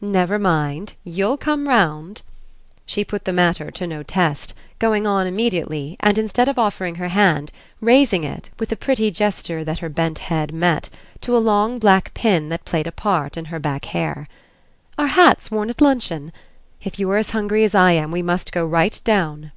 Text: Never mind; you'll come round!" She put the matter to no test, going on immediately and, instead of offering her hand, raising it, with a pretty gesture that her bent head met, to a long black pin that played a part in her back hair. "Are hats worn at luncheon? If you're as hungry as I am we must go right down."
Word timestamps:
Never 0.00 0.38
mind; 0.38 0.94
you'll 1.04 1.36
come 1.36 1.68
round!" 1.68 2.22
She 2.86 3.04
put 3.04 3.26
the 3.26 3.34
matter 3.34 3.70
to 3.72 3.86
no 3.86 4.02
test, 4.02 4.54
going 4.78 5.06
on 5.06 5.26
immediately 5.26 5.98
and, 6.00 6.16
instead 6.16 6.48
of 6.48 6.58
offering 6.58 6.94
her 6.94 7.08
hand, 7.08 7.52
raising 7.82 8.24
it, 8.24 8.48
with 8.58 8.72
a 8.72 8.76
pretty 8.76 9.10
gesture 9.10 9.62
that 9.62 9.80
her 9.80 9.90
bent 9.90 10.20
head 10.20 10.54
met, 10.54 10.88
to 11.20 11.36
a 11.36 11.36
long 11.36 11.78
black 11.78 12.14
pin 12.14 12.48
that 12.48 12.64
played 12.64 12.86
a 12.86 12.92
part 12.92 13.36
in 13.36 13.44
her 13.52 13.58
back 13.58 13.84
hair. 13.84 14.26
"Are 14.96 15.08
hats 15.08 15.50
worn 15.50 15.68
at 15.68 15.82
luncheon? 15.82 16.32
If 16.82 16.98
you're 16.98 17.18
as 17.18 17.32
hungry 17.36 17.62
as 17.62 17.74
I 17.74 17.92
am 17.92 18.10
we 18.10 18.22
must 18.22 18.52
go 18.52 18.64
right 18.64 18.98
down." 19.04 19.52